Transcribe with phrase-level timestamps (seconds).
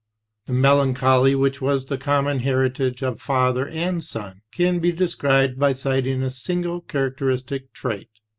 [0.47, 5.73] The melancholy which was the common heritage of father and son can be described by
[5.73, 8.09] citing a single characteristic trait.